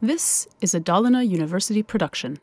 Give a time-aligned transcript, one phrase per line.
[0.00, 2.38] This is a Dalarna University production.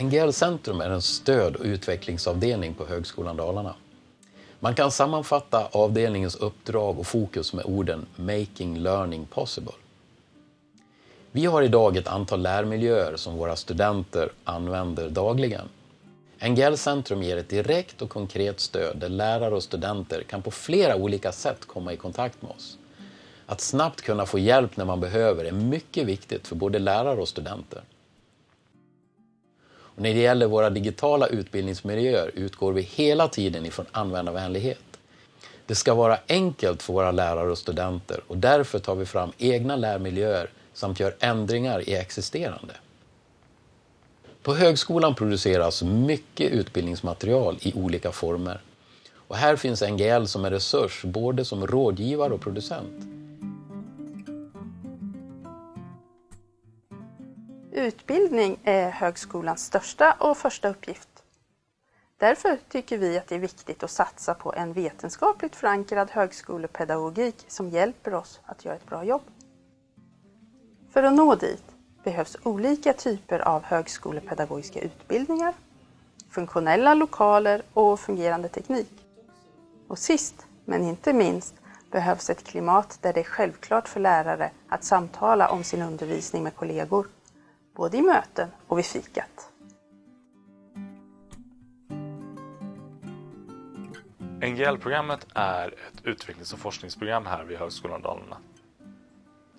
[0.00, 3.74] NGL Centrum är en stöd och utvecklingsavdelning på Högskolan Dalarna.
[4.60, 9.74] Man kan sammanfatta avdelningens uppdrag och fokus med orden Making Learning Possible.
[11.32, 15.68] Vi har idag ett antal lärmiljöer som våra studenter använder dagligen.
[16.40, 20.96] NGL Centrum ger ett direkt och konkret stöd där lärare och studenter kan på flera
[20.96, 22.78] olika sätt komma i kontakt med oss.
[23.46, 27.28] Att snabbt kunna få hjälp när man behöver är mycket viktigt för både lärare och
[27.28, 27.82] studenter.
[29.68, 34.78] Och när det gäller våra digitala utbildningsmiljöer utgår vi hela tiden ifrån användarvänlighet.
[35.66, 39.76] Det ska vara enkelt för våra lärare och studenter och därför tar vi fram egna
[39.76, 42.74] lärmiljöer samt gör ändringar i existerande.
[44.46, 48.60] På högskolan produceras mycket utbildningsmaterial i olika former.
[49.28, 53.08] Och här finns NGL som en resurs både som rådgivare och producent.
[57.72, 61.08] Utbildning är högskolans största och första uppgift.
[62.18, 67.70] Därför tycker vi att det är viktigt att satsa på en vetenskapligt förankrad högskolepedagogik som
[67.70, 69.22] hjälper oss att göra ett bra jobb.
[70.92, 71.65] För att nå dit
[72.06, 75.54] behövs olika typer av högskolepedagogiska utbildningar,
[76.30, 78.92] funktionella lokaler och fungerande teknik.
[79.88, 81.54] Och sist, men inte minst,
[81.90, 86.56] behövs ett klimat där det är självklart för lärare att samtala om sin undervisning med
[86.56, 87.06] kollegor,
[87.76, 89.50] både i möten och vid fikat.
[94.42, 98.36] NGL-programmet är ett utvecklings och forskningsprogram här vid Högskolan Dalarna.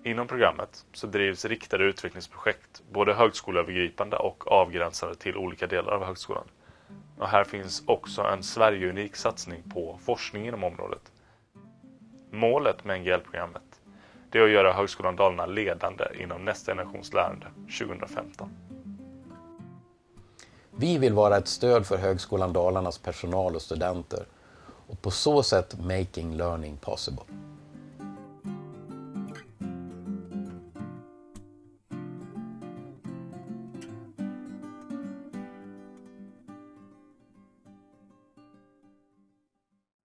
[0.04, 6.44] Inom programmet så drivs riktade utvecklingsprojekt, både högskoleövergripande och avgränsade till olika delar av högskolan.
[7.18, 11.12] Och här finns också en Sverigeunik satsning på forskning inom området.
[12.30, 13.62] Målet med NGL-programmet
[14.32, 17.46] är att göra Högskolan Dalarna ledande inom nästa generations lärande
[17.78, 18.50] 2015.
[20.70, 24.26] Vi vill vara ett stöd för Högskolan Dalarnas personal och studenter
[24.86, 27.24] och på så sätt making learning possible.